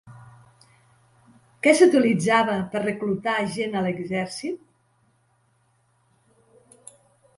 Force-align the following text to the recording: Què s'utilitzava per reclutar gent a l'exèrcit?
Què 1.67 1.73
s'utilitzava 1.79 2.55
per 2.73 2.81
reclutar 2.85 3.35
gent 3.57 3.77
a 3.77 3.83
l'exèrcit? 3.89 6.89